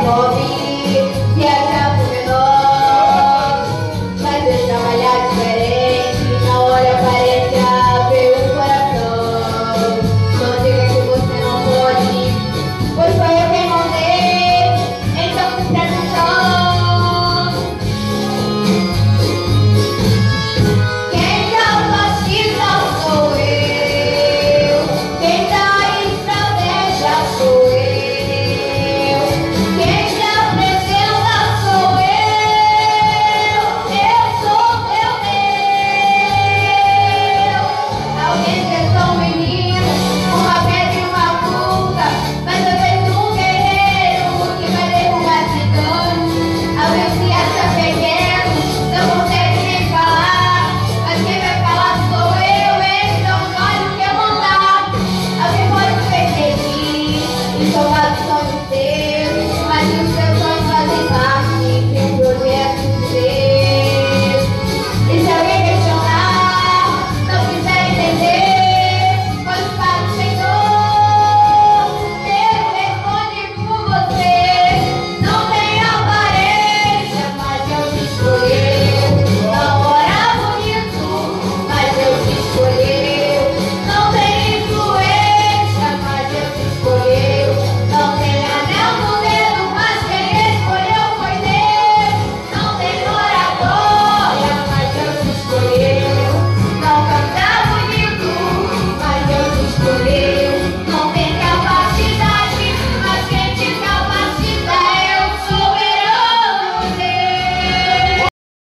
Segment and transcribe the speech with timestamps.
[0.00, 0.99] pode